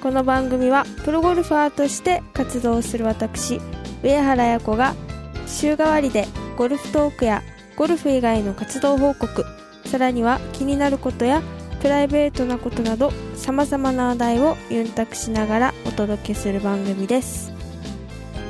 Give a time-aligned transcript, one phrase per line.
[0.00, 3.60] この番組はプロゴルファーとして活動する私
[4.04, 4.94] 上原彩子が
[5.48, 7.44] 週替わりでゴルフトークや
[7.76, 9.44] ゴルフ以外の活動報告
[9.86, 11.40] さらには気になることや
[11.80, 17.52] プライベートなことなどさまざまな話題をユンタクしながらお届けする番組です。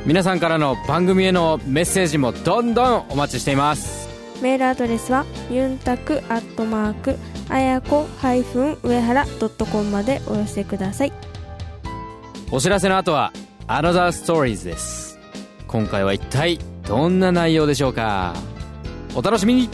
[0.06, 4.08] 皆さんからの番組へのメッセージもどんどんお待ちしています。
[4.40, 7.16] メールアドレスはユンタクアットマーク
[7.50, 9.26] あやこ上原
[9.70, 11.12] .com までお寄せください。
[12.50, 13.34] お知らせの後は
[13.66, 15.18] Another Stories です。
[15.66, 18.32] 今回は一体どんな内容でしょうか？
[19.14, 19.68] お楽しみに。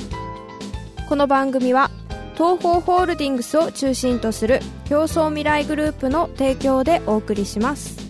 [1.09, 1.89] この番組は
[2.35, 8.03] 東方ホールディングスを中心とする競争未来グループの提供でお送りします。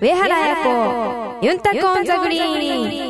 [0.00, 3.09] 上原彩子ユンタコンザグリーン。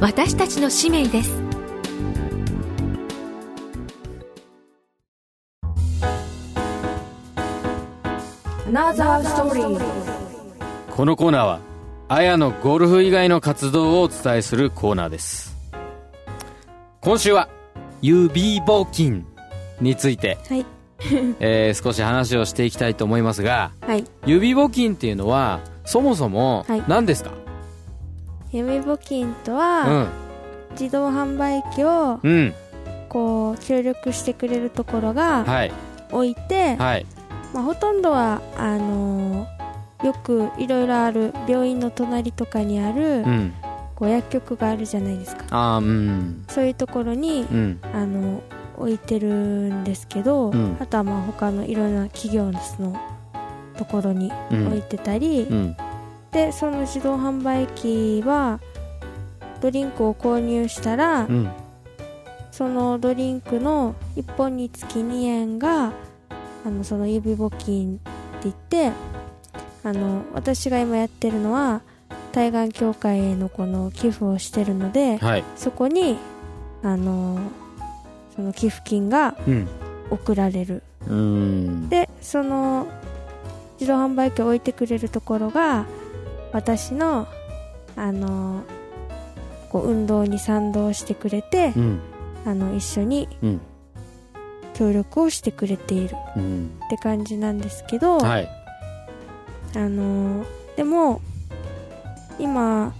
[0.00, 1.30] 私たちの使命です。
[10.90, 11.60] このコーナーは
[12.08, 15.56] あやのゴルフ以外の活動をお伝えするコーナーです。
[17.00, 17.48] 今週は
[18.02, 19.24] 指募金
[19.80, 20.66] について、はい。
[21.40, 24.04] えー少し話をしていきたいと思いますがはい。
[24.26, 26.84] 指募金っていうのはそもそもはい。
[26.86, 27.30] 何ですか、
[28.56, 30.08] 闇募金とは、
[30.72, 32.32] 自動販売機をうん。
[32.32, 32.54] うん
[33.08, 35.72] こう協力してくれるところがはい。
[36.10, 37.06] 置いて、はい。
[37.54, 43.52] まあ、ほとんどはあのーよくいろいろある病院の隣とかにある、うん。
[43.94, 45.78] こう薬局があるじゃないですか。
[45.78, 46.44] うん。
[46.48, 47.80] そういうところに、うん。
[47.94, 48.42] あの
[48.76, 50.76] 置いてるんですけど、うん。
[50.80, 52.60] あとはまあ他のいろんな企業の
[53.78, 54.66] ところにうん。
[54.66, 55.76] 置いてたり、うん
[56.32, 58.60] でその自動販売機は
[59.60, 61.50] ドリンクを購入したら、うん。
[62.50, 65.92] そのドリンクの1本につき2円が
[66.64, 68.10] あのその指募金って
[68.44, 68.92] 言って
[69.84, 71.82] あの私が今やってるのは
[72.32, 75.44] 対岸協会へのこの寄付をしてるのではい。
[75.54, 76.16] そこに
[76.82, 77.38] あの
[78.34, 79.68] その寄付金がうん。
[80.10, 80.82] 送られる。
[81.06, 81.88] うん。
[81.88, 82.86] でその
[83.78, 85.84] 自動販売機を置いてくれるところが
[86.56, 87.28] 私の
[87.96, 88.62] あの
[89.70, 92.00] こう運動に賛同してくれてうん。
[92.46, 93.60] あの一緒にうん。
[94.72, 96.70] 協力をしてくれているうん。
[96.86, 98.48] って感じなんですけど、はい。
[99.74, 100.46] あのー
[100.76, 101.20] でも
[102.38, 102.94] 今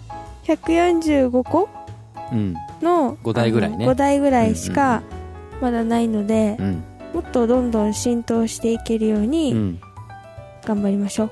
[0.45, 1.69] 145個
[2.33, 2.55] うん。
[2.83, 3.89] の5台ぐらいね。
[3.89, 5.03] 5台ぐらいしか
[5.63, 6.85] まだないので、うん。
[7.15, 9.81] もっとどんどん浸透していけるよううにん。
[10.67, 11.31] 頑張りましょう、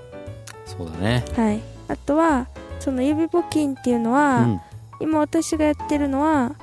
[0.64, 1.22] そうだね。
[1.36, 2.46] はいあとは
[2.80, 4.60] その指募金っていうのうは、ん。
[5.00, 6.54] 今私がやってるのは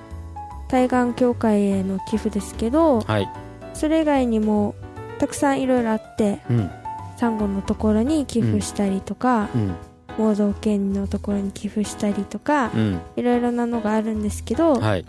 [0.70, 3.30] 対岸協会への寄付ですけどはい。
[3.74, 4.74] それ以外にも
[5.20, 6.72] たくさんいろいろあってうん。
[7.18, 9.76] サンゴのところに寄付したりとか、うん。
[10.18, 13.02] 盲導犬のところに寄付したりとか、うん。
[13.16, 15.06] いろいろなのがあるんですけど、はい。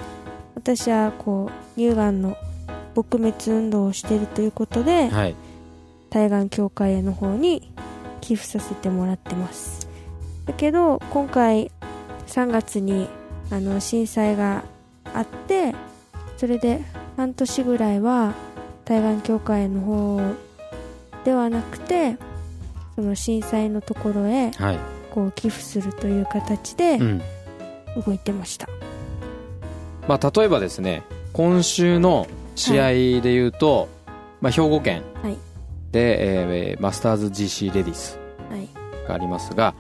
[0.55, 2.37] 私はこう乳がんの
[2.95, 5.35] 撲滅運動をしているということで、はい。
[6.11, 7.73] 対岸協会への方に
[8.21, 9.89] 寄付させてもらってます
[10.47, 11.71] だけど今回
[12.27, 13.09] 3月に
[13.51, 14.65] あの震災が
[15.15, 15.75] あって
[16.37, 16.81] それで
[17.17, 18.35] 半年ぐらいは
[18.85, 20.21] 対岸協会の方
[21.25, 22.17] ではなくて
[22.97, 24.79] その震災のところへはい。
[25.11, 27.23] こう寄付するという形でうん。
[28.07, 28.71] 動いてました、
[30.09, 31.03] まあ、例えばですね
[31.35, 32.89] 今週の試合
[33.21, 33.89] でいうと、
[34.41, 35.37] まあ、兵庫県はい。
[35.93, 38.19] で、えーマスターズ GC レディス
[38.51, 38.69] はい。
[39.07, 39.75] がありますが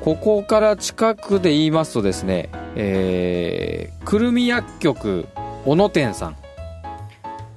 [0.00, 5.26] ここから近くで言いますとですね、えー、くるみ薬局
[5.64, 6.36] 小野店さん、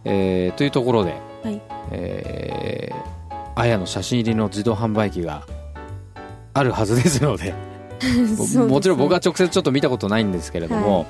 [0.05, 1.61] えー、というところで、はい。
[1.91, 5.45] えー、あやの写真入りの自動販売機が
[6.53, 7.53] あるはずですので
[8.01, 8.67] ね。
[8.67, 11.05] もちろん僕は直接ちょっと見たことないんですけれども、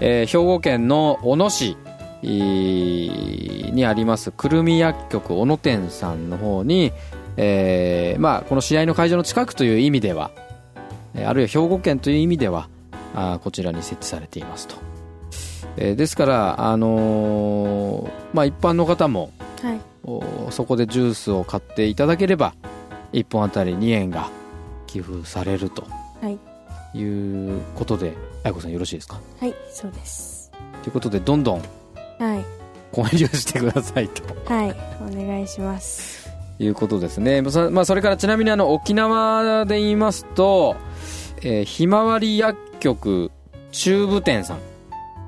[0.00, 1.76] えー兵庫県の小野市
[2.22, 6.92] えーにありますくるみ薬局小野店さんの方に、
[7.36, 10.43] えーまあ、この試合の会場の近くという意味ではえー
[11.16, 12.68] あるいは兵庫県という意味では
[13.14, 14.76] あーこちらに設置されていますと、
[15.76, 19.30] えーですから、あのーまあ、一般の方も
[19.62, 19.80] はい。
[20.06, 22.54] おそこでジュースを買っていただければ
[23.12, 24.28] 1本あたり2円が
[24.86, 25.86] 寄付されると
[26.20, 26.38] はい。
[26.98, 27.02] い
[27.56, 28.12] うことで
[28.44, 29.18] あやこさんよろしいですか？
[29.40, 30.50] はいそうです。
[30.82, 31.64] ということでどんどんは
[32.36, 32.44] い。
[32.92, 34.22] 購入してくださいと。
[34.52, 36.28] はいお願いします。
[36.60, 40.76] いうことですね、まあ、それからちなみにあの沖縄で言いますと、
[41.44, 43.30] えーひまわり薬局
[43.70, 44.58] 中部店さん、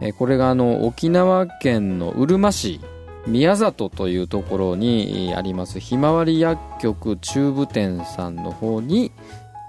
[0.01, 2.81] えーこれがあの沖縄県のうるま市
[3.27, 9.13] 宮里というところにえーありますひまわり薬局中部店さんの方に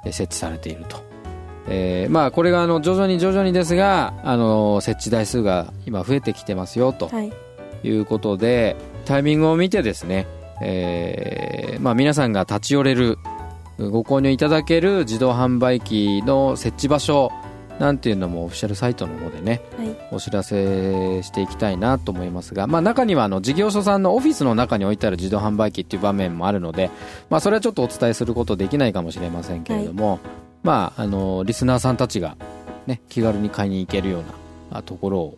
[0.06, 1.04] えー設置されていると、
[1.68, 7.08] えーまあこれがあの徐々に徐々にですがあの設置台数が今増えてきてますよと。
[7.10, 7.32] はい。
[7.84, 10.26] いうことでタイミングを見てですね、
[10.64, 13.20] えーまあ、皆さんが立ち寄れる
[13.78, 17.32] ご購入いただける自動販売機の設置場所
[17.80, 19.96] なんていうのもオフィシャルサイトの方でねはい。
[20.12, 26.90] お知らせしていきたいなと思いますが、まあ、中にはあの事業所さんのオフィスの中に置いてある自動販売機っていう場面もあるので、
[27.30, 30.20] まあ、それはちょっとお伝えすることできないかもしれませんけれども、
[30.64, 32.36] まあ、あのリスナーさんたちが、
[32.88, 34.22] ね、気軽に買いに行けるよう
[34.72, 35.38] なあところを、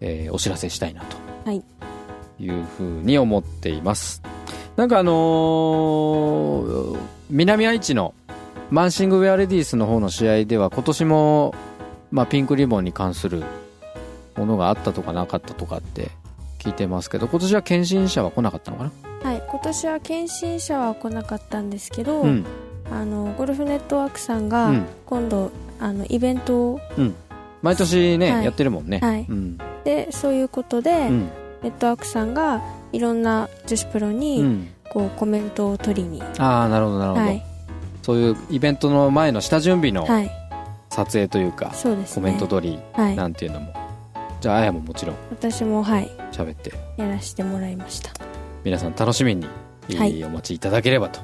[0.00, 1.16] えーお知らせしたいなと。
[1.44, 1.62] はい。
[2.40, 4.22] いうふうに思っています。
[4.76, 8.14] なんかあのー南愛知の
[8.70, 11.54] マンシングウェアレディースの方の試合では今年も、
[12.10, 13.44] まあ、ピンクリボンに関する
[14.36, 16.10] ものがあったとかなかったとかって
[16.58, 19.30] 聞いてますけど今年は検診者は来なかったのかな？
[19.30, 22.46] はい今年は検診者は来なかったんですけど、うん。
[22.90, 24.86] あのゴルフネットワークさんうがん。
[25.04, 26.80] 今度、あのイベントを
[27.60, 28.44] 毎年ね、はい。
[28.44, 29.26] やってるもんね、はい。
[29.28, 29.58] うん。
[29.84, 31.28] でそういうことで、うん。
[31.62, 37.44] ネットワークさんがいろんな女子プロうに、ん、こうコメントを取りに、ああなるほどなるほど、はい。
[38.02, 40.30] そういうイベントの前の下準備のはい。
[40.90, 42.22] 撮影というか、そうですね。
[42.22, 43.16] コメント撮りはい。
[43.16, 43.74] なんていうのも、
[44.40, 46.10] じゃああやももちろん私もはい。
[46.32, 46.72] 喋って。
[46.96, 48.10] やらせてもらいました。
[48.64, 49.46] 皆さん楽しみに、
[49.96, 51.20] はいお待ちいただければと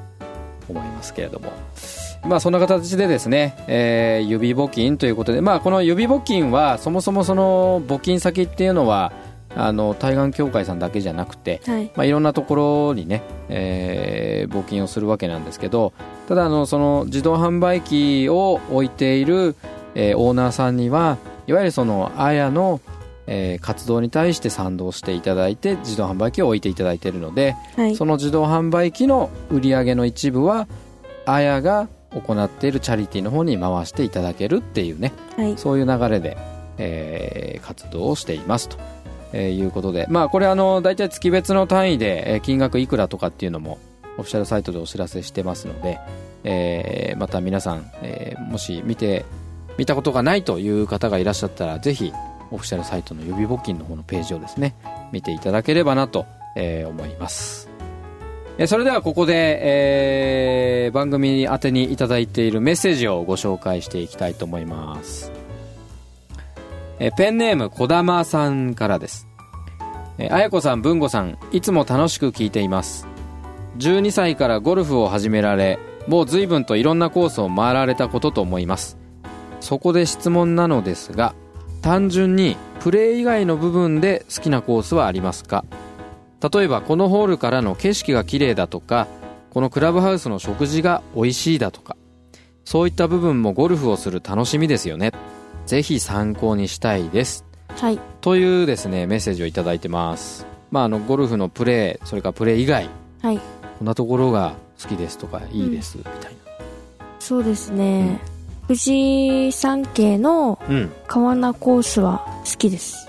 [0.69, 1.51] 思いますけれども。
[2.27, 9.11] まあそんな形でですね、えー指募金ということでまあこの指募金はそもそもその募金先っていうのは
[9.55, 11.85] あの対岸協会さんだけじゃなくて、はい。
[11.95, 12.55] まあ、いろんなとこ
[12.89, 15.91] ろにね、えー募金をするわけなんですけど
[16.27, 19.55] ただあのその自動販売機を置いている、
[19.95, 21.17] えーオーナーさんには
[21.47, 22.79] いわゆるそのあやの、
[23.27, 27.95] えー活動に対して賛同していただいて自動販売機を置いていただいているので、はい。
[27.95, 30.67] その自動販売機の売り上げの一部は
[31.25, 35.57] あやが行っているチャリティーの方に回していただけるっていうねはい。
[35.57, 36.37] そういう流れで、
[36.77, 38.77] えー活動をしていますと、
[39.37, 43.77] えーいうことで、まあ、これあの大体月別の単位で、え金額いくらとかっていうのも
[44.17, 45.99] オフィシャルサイトでお知らせしてますので、
[46.45, 49.25] えーまた皆さん、えーもし見て
[49.77, 52.13] 見たことがないという方がいらっしゃったらぜひ
[52.49, 54.73] オフィシャルサイトの指募金の方のページをですね
[55.11, 56.25] 見ていただければなと、
[56.55, 57.69] えー思います。
[58.57, 65.44] えそれではここで、えー番組宛てにいただいているメッセージをご紹介していきたいと思います。
[66.99, 69.27] えペンネームこだまさんからです。
[70.17, 73.07] えあやこさん、ぶんごさん、いつも楽しく聞いています。
[73.79, 78.97] 12歳からゴルフを始められ、もう随分といろんなコースを回られたことと思います。
[79.59, 81.35] そこで質問なのですが、
[81.81, 85.65] 単純にプレー以外の部分で好きなコースはありますか？
[86.53, 89.07] 例えばこのホールからの景色が綺麗だとか、
[89.49, 91.97] このクラブハウスの食事が美味しいだとか、
[92.63, 95.11] そういった部分もゴルフをする楽しみですよね。
[95.65, 97.45] ぜひ参考にしたいです。
[97.69, 100.45] はいというですね、メッセージをいただいてます。
[100.71, 102.89] まあ、あの、ゴルフのプレー、それからプレー以外、
[103.21, 103.39] はい
[103.77, 106.35] こんなところが好きですとか、いいです、みたい
[107.19, 108.19] そうですね、
[108.67, 110.75] 富士山系のな。
[110.75, 110.91] うん。
[111.07, 113.07] 川名コースは好きです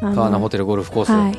[0.00, 1.12] あの川名ホテルゴルフコース。
[1.12, 1.38] はい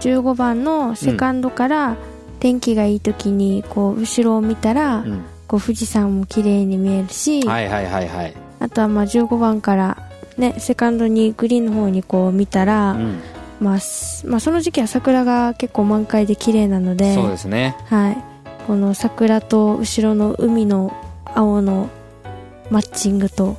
[0.00, 1.96] 15番のセカンドから
[2.40, 5.24] 天気がいい時にこう後ろを見たら、うん。
[5.46, 8.43] こう富士山も綺麗に見えるし、はいはいはいはい。
[8.64, 9.98] あとはまあ15番から
[10.38, 13.20] ねセカンドにグリーンの方にこう見たら、うん。
[13.60, 17.76] まあ、すまあその時期は桜が結構満開で綺麗なのでそうですね。
[17.86, 18.16] はい、
[18.66, 20.92] この桜と後ろの海の
[21.24, 21.88] 青の
[22.68, 23.56] マッチングと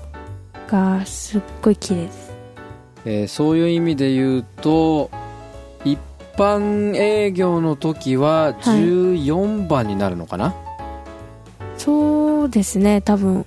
[0.68, 2.34] がすっごい綺麗です。
[3.06, 5.10] えーそういう意味で言うと
[5.86, 5.98] 一
[6.36, 10.54] 般営業の時は14番になるのかな、
[11.78, 13.46] そうですね多分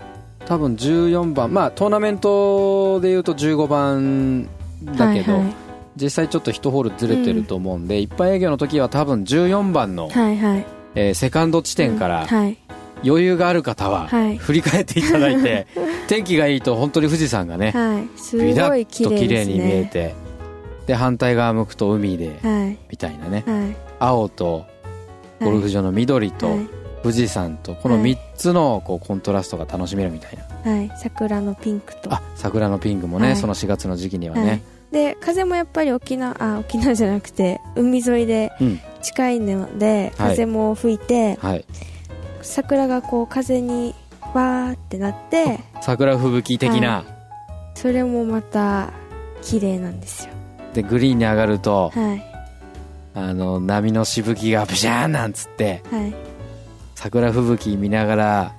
[0.48, 4.48] 多分14番まあトーナメントで言うと15番
[4.96, 5.54] だけど、はいはい。
[5.96, 10.66] 実際ちょっと1ホールずれてると思うんで、一般営業の時は多分14番の、はいはい。
[10.94, 12.56] えーセカンド地点からはい。
[13.04, 14.38] 余裕がある方ははい。
[14.38, 15.66] 振り返っていただいて、
[16.08, 18.18] 天気がいいと本当に富士山がね、はい。
[18.18, 20.14] すごい綺と麗です綺麗に見えねて
[20.86, 22.78] で反対側向くと海ではい。
[22.90, 23.44] みたいなね。
[23.46, 23.76] はい。
[23.98, 24.64] 青と
[25.42, 28.12] ゴルフ場の緑とはい富士山とこのはい。
[28.14, 30.70] 3つのこうコントラストが楽しめるみたいな。
[30.72, 30.92] はい。
[30.96, 32.12] 桜のピンクと。
[32.12, 33.36] あ桜のピンクもね、はい。
[33.36, 34.44] その4月の時期にははい。
[34.44, 38.80] ね、で風もやっぱり沖縄あ沖縄じゃなくて海沿いでうん。
[39.02, 40.30] 近いのではい。
[40.30, 41.64] 風も吹いて、はい。
[42.42, 43.94] 桜がこう風に
[44.34, 47.04] わーってなって桜吹雪的な、
[47.74, 48.90] それもまた
[49.42, 50.32] 綺麗なんですよ。
[50.74, 52.24] でグリーンに上がると、はい。
[53.14, 56.14] あの波のしぶきがブシャーンなんつってはい
[56.98, 58.54] 桜吹雪見ながら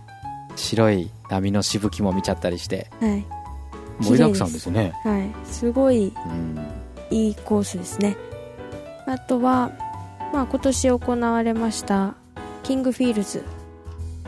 [0.56, 3.26] 白い波のしぶきも見ちゃったりしてはい。
[4.02, 5.30] 盛りだくさんですよねはい。
[5.46, 6.58] すごいうん。
[7.12, 8.16] いいコースですね。
[9.06, 9.72] あとは、
[10.32, 12.16] まあ、今年行われました
[12.64, 13.44] キングフィールズ。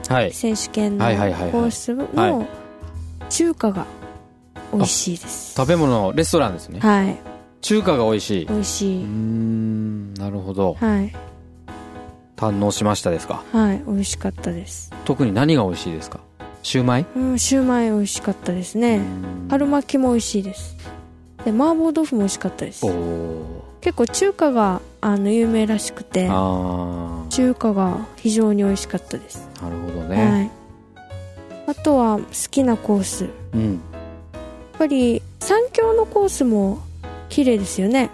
[0.09, 0.33] はい。
[0.33, 1.51] 選手権のはいはいはいはい。
[1.53, 2.45] コースはの
[3.29, 3.85] 中華が
[4.73, 5.55] 美味しいです。
[5.55, 6.81] 食べ物レストランですね。
[6.81, 7.17] はい。
[7.61, 8.45] 中華が美味しい。
[8.45, 10.73] 美味しうーいんなるほど。
[10.73, 11.30] はい
[12.41, 13.43] 堪能しましたですか？
[13.53, 14.91] はい美味しかったです。
[15.05, 16.19] 特に何が美味しいですか？
[16.63, 17.05] シューマイ？
[17.15, 18.97] うんシューマイ美味しかったですね。
[18.97, 18.99] う
[19.45, 19.47] ん。
[19.49, 20.75] 春巻きも美味しいです。
[21.45, 22.83] で麻婆豆腐も美味しかったです。
[23.81, 30.51] 結構中華があの有名らしくてあ中華が非常に美味しかったです、あなるほどね、はい。
[31.67, 33.23] あとは好きなコース。
[33.23, 33.81] やっうん
[34.77, 36.79] ぱり三峡のコースも
[37.29, 38.09] 綺麗ですよね。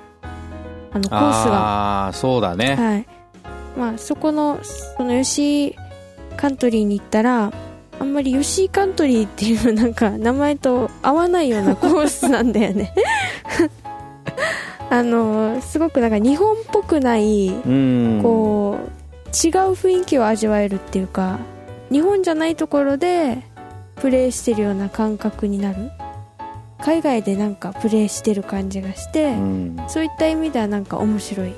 [0.94, 2.06] あのコースが。
[2.06, 3.08] ああそうだね、はい
[3.78, 5.76] まあそこのその吉井
[6.36, 7.52] カントリーに行ったら
[8.00, 12.94] あんまり吉井カントリーっていうなんか名前と合わないようなコースなんだよね。
[14.90, 18.20] あのすごくなんか日本っぽくないうん。
[18.24, 18.88] こう
[19.28, 21.40] 違う雰囲気を味わえるっていうか
[21.92, 23.40] 日本じゃないところで
[23.98, 25.92] プレーしてるような感覚になる。
[26.80, 29.34] 海外でなんかプレーしてる感じがして、
[29.88, 31.54] そういった意味ではなんか面白い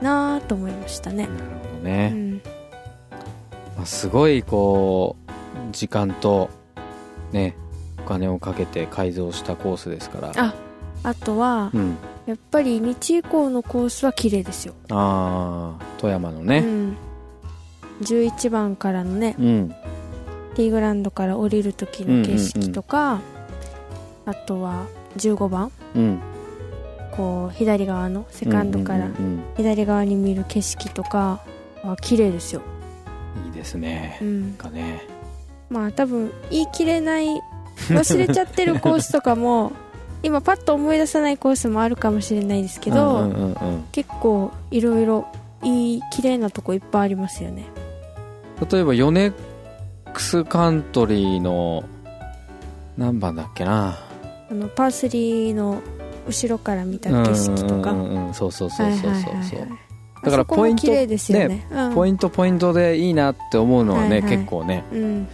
[0.00, 2.34] なぁと思いましたね、ほどうね、ん、
[3.76, 5.30] まあ、すごいこう
[5.72, 6.50] 時間と
[7.32, 7.56] ね
[7.98, 10.32] お金をかけて改造したコースですから。
[10.36, 10.54] あ
[11.02, 11.96] あとはうん。
[12.26, 16.58] やっぱり日以降のコースは綺麗ですよ、ああ富山のね。
[16.58, 16.96] うん、
[18.02, 19.74] 11番からのねうん。
[20.54, 23.20] ティーグラウンドから降りる時の景色とか、
[24.26, 24.86] あとは
[25.16, 25.72] 15番。
[25.96, 26.20] うん
[27.18, 29.08] こう左側のセカンドから
[29.56, 31.42] 左側に見る景色とか
[31.82, 32.78] は綺麗ですよ、うん
[33.46, 34.18] いいですね。
[34.20, 34.42] うん。
[34.42, 35.02] なん、かね。
[35.70, 37.26] まあ多分言い切れない
[37.88, 39.72] 忘れちゃってるコースとかも
[40.22, 43.54] 今パッと思い出さないコースもあるかもしれないですけど、うんうんうんうん。
[43.92, 45.26] 結構いろいろ
[45.62, 47.66] いい綺麗なとこいっぱいありますよね。
[48.70, 49.32] 例えばヨネッ
[50.12, 51.84] クスカントリーの
[52.96, 53.98] 何番だっけな。
[54.50, 55.82] あのパー3の
[56.28, 57.92] 後ろから見た景色とか。
[57.92, 59.66] うんうんうんそうそうそうそうそうそうだ
[60.24, 65.28] だからポイント綺麗ですよねうん、ポイントポイントでいいなって思うのはね、はいはい結構ねうん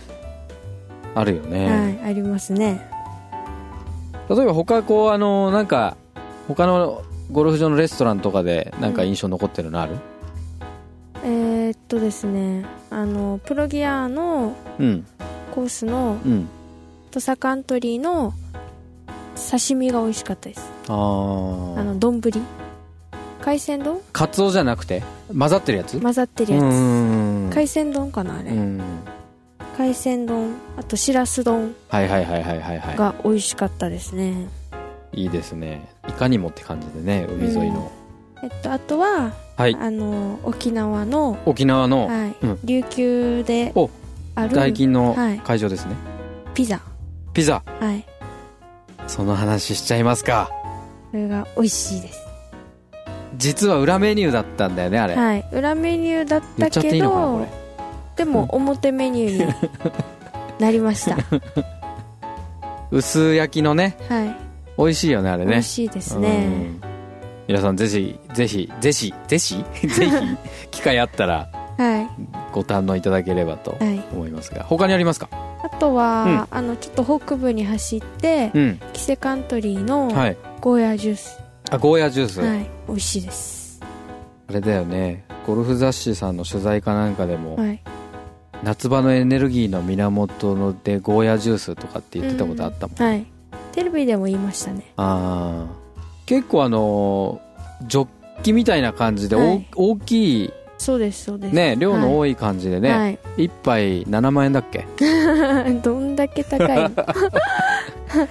[1.14, 2.86] あるよね、はいありますね
[4.28, 5.96] 例えば他こうあのなんか
[6.48, 9.96] 他のゴルフ場のレストランとかでなんか印象残ってるのある
[11.22, 14.54] えー、っとですねあのプロギアの
[15.54, 16.48] コースのうん
[17.10, 18.34] 土佐カントリーの
[19.36, 20.70] 刺身が美味しかったです。
[20.88, 22.20] あああの丼。
[23.40, 24.00] 海鮮丼？
[24.12, 25.02] カツオじゃなくて？
[25.38, 26.00] 混ざってるやつ？
[26.00, 26.62] 混ざってるやつ。
[26.64, 27.50] ん。
[27.52, 28.80] 海鮮丼かなあれ、うん。
[29.76, 30.54] 海鮮丼。
[30.78, 31.74] あとしらす丼。
[31.88, 34.48] はいはいはいはいはいはが美味しかったですね、
[35.12, 35.90] いいいですね。
[36.08, 37.92] いかにもって感じでね海沿いの、
[38.42, 39.76] えっとあとははい。
[39.78, 42.06] あの沖縄の、沖縄の。
[42.06, 42.36] はい。
[42.42, 42.58] うん。
[42.64, 43.90] 琉球でお
[44.36, 45.38] ある大金のはい。
[45.40, 45.94] 会場ですね、
[46.54, 46.80] ピザ。
[47.34, 47.62] ピザ。
[47.78, 48.06] はい
[49.06, 50.50] その話しちゃいますか。
[51.10, 52.20] それが美味しいです。
[53.36, 55.44] 実は裏メニューだったんだよねあれ、はい。
[55.52, 57.48] 裏メニューだったけどれ。
[58.16, 59.54] でも表メニューに
[60.60, 61.16] なりました。
[62.90, 64.36] 薄焼きのねはい。
[64.78, 65.52] 美味しいよねあれね。
[65.52, 66.28] 美味しいですね。
[66.28, 66.80] うん。
[67.48, 70.12] 皆さんぜひぜひぜひぜひ ぜひ
[70.70, 72.08] 機会あったらはい。
[72.52, 74.00] ご堪能いただければとはい。
[74.12, 74.62] 思いますが。
[74.64, 75.28] 他にありますか？
[75.64, 78.80] あとは、あのちょっと北部に走って、うん。
[78.92, 80.36] キセカントリーのはい。
[80.60, 81.40] ゴーヤージュース、
[81.70, 83.80] あゴーヤジュース、はい、美味しいです。
[84.46, 85.24] あれだよね。
[85.46, 87.82] ゴルフ雑誌さんの取材かなんかでも、はい。
[88.62, 93.26] 夏場のエネルギーの源のでゴーヤジュースとかって言ってたことあったもん、はい。
[93.72, 94.92] テレビでも言いましたね。
[94.96, 95.74] ああ
[96.26, 98.08] 結構あのージョッ
[98.42, 99.66] キみたいな感じで、おはい。
[99.74, 100.52] 大きい
[100.84, 101.54] そうですそうです。
[101.54, 103.18] ね量のい多い感じでね、はい。
[103.38, 104.86] 一杯7万円だっけ？
[105.82, 106.90] どんだけ高いの？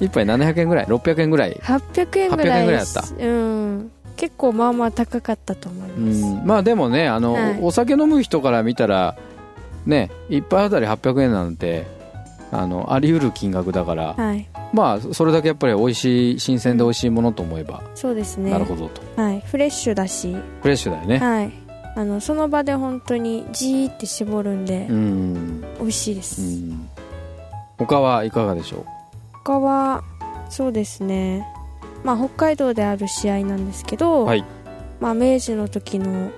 [0.00, 3.04] 一杯700円ぐらい？600円ぐらい？800円ぐらい800円ぐらいだった。
[3.18, 3.90] うん。
[4.16, 6.46] 結構まあまあ高かったと思いうます、ん。
[6.46, 7.58] まあでもねあの、はい。
[7.62, 9.16] お酒飲む人から見たら
[9.86, 11.84] ね一杯あたり800円なんて
[12.52, 14.48] あのあり得る金額だから、はい。
[14.72, 18.50] まあそれだけやっぱり美味しい新鮮で美味しいものと思えば、そうですね。
[18.50, 19.00] なるほどと。
[19.20, 19.40] はい。
[19.46, 20.36] フレッシュだし。
[20.62, 21.52] フレッシュだよね、はい
[21.96, 25.60] あのその場で本当にジーって絞るんでうん。
[25.78, 26.88] 美味しいでうす、ん。
[27.78, 28.84] 他はいかがでしょ
[29.44, 30.02] 他は
[30.50, 31.46] そうですね。
[32.02, 34.44] まあ北海道である試合なんですけど、はい。
[35.00, 36.30] まあ明治の時の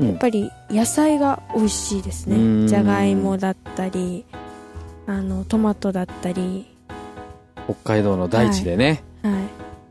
[0.00, 2.62] やっぱり野菜が美味しいですうん。
[2.62, 4.24] ねじゃがいもだったり
[5.06, 6.66] あのトマトだったり。
[7.66, 9.34] 北海道の大地でね、はい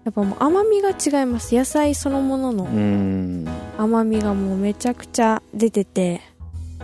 [0.04, 1.56] やっぱもう甘みが違います。
[1.56, 2.64] 野菜そのものの。
[2.66, 3.48] うん。
[3.78, 6.22] 甘みがもうめちゃくちゃ出てて。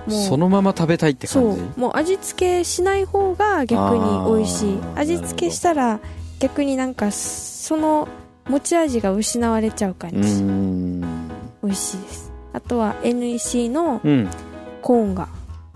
[0.07, 1.55] そのまま食べたいってそう。
[1.57, 4.79] 感じもう味付けしない方が逆に美味しい。
[4.95, 5.99] 味付けしたら
[6.39, 8.07] 逆になんかその
[8.47, 11.01] 持ち味が失われちゃう感うじ、ん。
[11.61, 12.31] 美味しいです。
[12.53, 14.29] あとは NEC のうん。
[14.81, 15.27] コーンが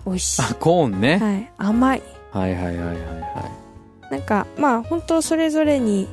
[0.06, 2.02] 美味しい、あコーンね、はい、甘い。
[2.32, 4.12] はい、はいはいはいはい。
[4.12, 6.08] なんかまあ本当それぞれに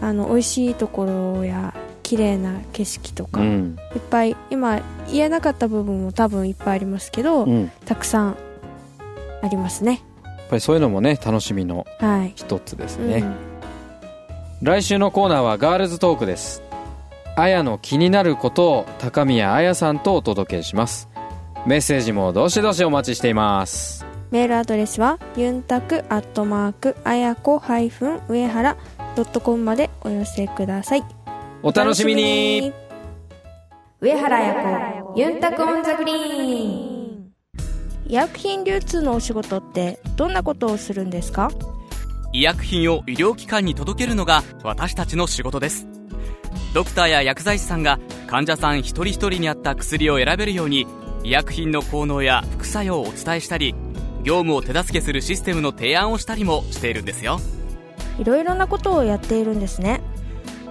[0.00, 3.76] あの美味しいところや綺麗な景色とか、いっうん
[4.10, 4.80] ぱい今
[5.10, 8.36] 言えなかった部分も多分いっぱいありますけど、うん、やたくさん
[9.42, 10.02] ありますね。
[10.44, 13.36] っぱりそういうのもね楽しみのはい、一つですね、うん。
[14.62, 16.62] 来週のコーナーはガールズトークです。
[17.36, 21.10] あやの気になることを高宮あやさんとお届けします。
[21.66, 28.76] メッセージもどしどしお待ちしていますメールアドレスはユンタクアットマークあやこハイフン上原
[29.16, 31.04] ドットコムまでお寄せください。
[31.62, 32.72] お楽しみに。
[34.00, 37.32] 上原彩子ユンタクオンザグリーン。
[38.06, 41.50] 医薬品流通のお仕事ってどんなことをするんですか？
[42.32, 45.88] 医薬品を医療機関に届けるのが私たちの仕事です。
[46.72, 50.86] ドクターや薬剤師さんが患者さん一人一人に合った薬を選べるように
[51.24, 53.74] 医薬品の効能や副作用をお伝えしたり
[54.22, 57.40] 業務を手助けするシステムの提案をしたりもしているんですよ。
[58.18, 60.02] いろいろなことをやっているんですね。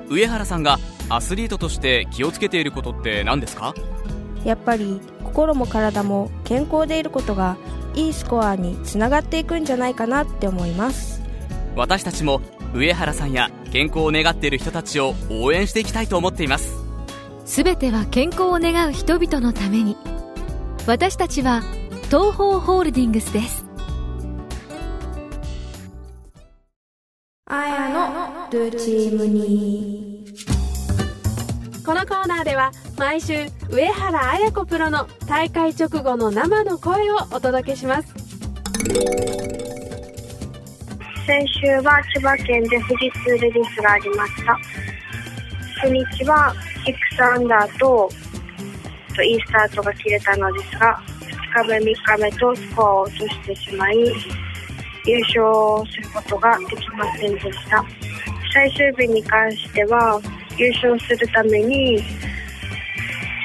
[0.08, 3.74] 上原さんがアスリートとして気をつけていることって何ですか？
[4.46, 7.58] やっぱり心も体も健康でいることが
[7.96, 11.22] いいスコアにつながっていくんじゃないかなって思います。
[11.76, 12.42] 私たちも
[12.74, 16.76] 上原さんや健康を願っている人たちを応援していきたいと思っています。
[17.46, 19.98] すべては健康を願う人々のために。
[20.86, 21.64] 私たちは
[22.10, 23.64] 東方ホールディングスです。
[27.46, 30.26] あやのルチームに。
[31.86, 38.12] このコーナーでは毎週上原綾子プロの大会直後の生の声をお届けします。
[41.28, 44.58] 先週は千葉県で富士通レディースがありました。
[45.80, 46.56] 初日は
[47.20, 48.10] 6アンダーと
[49.16, 51.19] といいスタートが切れたのですが2
[51.50, 53.98] 日目3日目とスコアを落としてしまい
[55.06, 57.84] 優勝することができませんでした。
[58.54, 60.20] 最終日に関しては
[60.58, 62.02] 優勝するために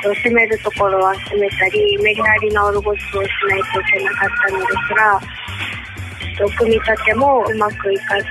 [0.03, 5.21] 攻めるところは攻めたりメリハリのオルゴスをしないといけなかったのですが
[6.59, 8.29] 組み立てもうまくいかず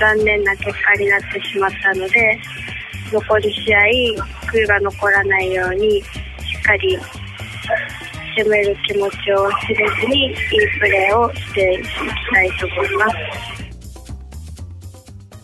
[0.00, 2.38] 残念な結果になってしまったので
[3.12, 3.78] 残り試合
[4.50, 6.06] 悔いが残らないようにし
[6.58, 6.98] っかり
[8.36, 10.34] 攻める気持ちを忘れずにいい
[10.78, 11.88] プレーをしていき
[12.32, 13.16] たいと思います。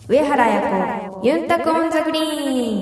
[0.07, 2.81] 上原彩子ユンタクオンザグリーン。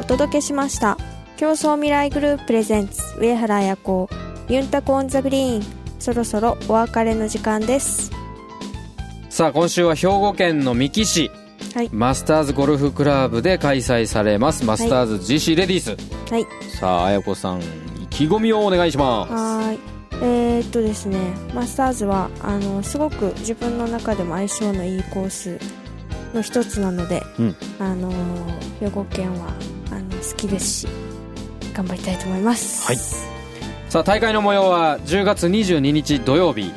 [0.00, 0.98] お届けしました。
[1.36, 4.08] 共創未来グループ presents 上原彩子
[4.48, 5.82] ゆんたく on the green。
[5.98, 8.10] そろそろお別れの時間です
[9.32, 11.30] さあ今週は兵庫県の三木市
[11.74, 11.88] はい。
[11.90, 15.96] マスターズゴルフクラブで開催されますマスターズ GC レディース、
[16.30, 16.46] はい。
[16.78, 19.32] さあ彩子さん意気込みをお願いします。
[19.32, 19.78] はーい。
[20.22, 21.18] えー、っとですね
[21.54, 25.58] マスターズはあのすごく自分の中でも相性のいいコース
[26.34, 27.56] の一つなので、うん。
[27.78, 28.12] あの
[28.80, 29.54] 兵庫県は
[29.90, 30.88] あの好きですし
[31.72, 32.86] 頑張りたいと思います。
[32.86, 32.96] はい。
[33.88, 36.70] さあ大会の模様は10月22日土曜日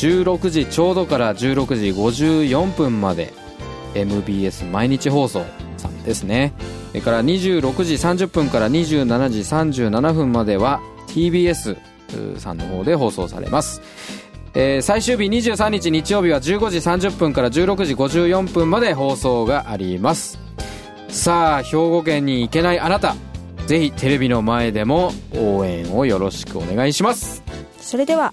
[0.00, 3.34] 16時ちょうどから16時54分まで
[3.94, 5.44] MBS 毎日放送
[5.76, 6.54] さんですね。
[6.88, 11.76] それから26時30分から27時37分までは TBS
[12.38, 13.82] さんの方で放送されます。
[14.54, 20.38] えー最終日23日日曜日は15時30分から16時54分まで放送があります。
[21.08, 23.16] さあ兵庫県に行けないあなた
[23.66, 27.42] ぜひテレビの前でも応援をよろしくお願いします。
[27.78, 28.32] それでは。